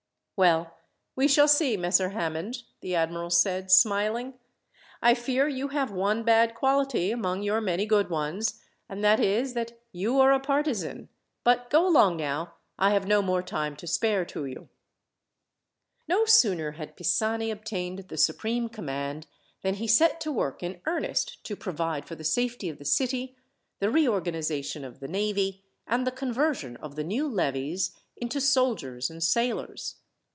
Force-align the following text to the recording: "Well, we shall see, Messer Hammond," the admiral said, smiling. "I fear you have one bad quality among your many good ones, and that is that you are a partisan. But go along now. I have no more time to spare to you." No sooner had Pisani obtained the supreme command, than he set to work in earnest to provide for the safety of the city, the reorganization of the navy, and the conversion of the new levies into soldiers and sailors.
"Well, 0.43 0.75
we 1.15 1.27
shall 1.27 1.47
see, 1.47 1.77
Messer 1.77 2.09
Hammond," 2.09 2.63
the 2.79 2.95
admiral 2.95 3.29
said, 3.29 3.69
smiling. 3.69 4.33
"I 4.99 5.13
fear 5.13 5.47
you 5.47 5.67
have 5.67 5.91
one 5.91 6.23
bad 6.23 6.55
quality 6.55 7.11
among 7.11 7.43
your 7.43 7.61
many 7.61 7.85
good 7.85 8.09
ones, 8.09 8.59
and 8.89 9.03
that 9.03 9.19
is 9.19 9.53
that 9.53 9.79
you 9.91 10.19
are 10.19 10.31
a 10.33 10.39
partisan. 10.39 11.09
But 11.43 11.69
go 11.69 11.87
along 11.87 12.17
now. 12.17 12.55
I 12.79 12.89
have 12.89 13.05
no 13.07 13.21
more 13.21 13.43
time 13.43 13.75
to 13.75 13.85
spare 13.85 14.25
to 14.33 14.45
you." 14.47 14.67
No 16.07 16.25
sooner 16.25 16.71
had 16.71 16.95
Pisani 16.97 17.51
obtained 17.51 17.99
the 18.07 18.17
supreme 18.17 18.67
command, 18.67 19.27
than 19.61 19.75
he 19.75 19.85
set 19.87 20.19
to 20.21 20.31
work 20.31 20.63
in 20.63 20.81
earnest 20.87 21.43
to 21.43 21.55
provide 21.55 22.05
for 22.07 22.15
the 22.15 22.23
safety 22.23 22.67
of 22.67 22.79
the 22.79 22.83
city, 22.85 23.35
the 23.77 23.91
reorganization 23.91 24.83
of 24.83 25.01
the 25.01 25.07
navy, 25.07 25.63
and 25.85 26.07
the 26.07 26.11
conversion 26.11 26.77
of 26.77 26.95
the 26.95 27.03
new 27.03 27.27
levies 27.29 27.91
into 28.17 28.41
soldiers 28.41 29.07
and 29.11 29.21
sailors. 29.23 29.97